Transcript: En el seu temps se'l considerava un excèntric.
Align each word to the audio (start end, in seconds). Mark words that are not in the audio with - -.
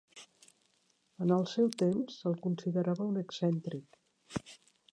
En 1.25 1.33
el 1.35 1.45
seu 1.51 1.69
temps 1.81 2.17
se'l 2.23 2.39
considerava 2.47 3.07
un 3.13 3.23
excèntric. 3.25 4.01